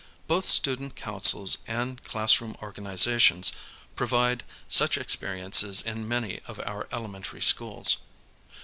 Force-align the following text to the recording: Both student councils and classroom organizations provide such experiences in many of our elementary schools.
Both 0.25 0.47
student 0.47 0.95
councils 0.95 1.59
and 1.67 2.03
classroom 2.03 2.55
organizations 2.59 3.51
provide 3.95 4.43
such 4.67 4.97
experiences 4.97 5.79
in 5.83 6.07
many 6.07 6.39
of 6.47 6.59
our 6.61 6.87
elementary 6.91 7.43
schools. 7.43 7.97